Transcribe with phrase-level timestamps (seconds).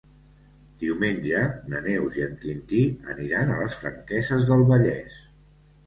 [0.83, 1.41] Diumenge
[1.75, 2.83] na Neus i en Quintí
[3.15, 5.25] aniran a les Franqueses del Vallès.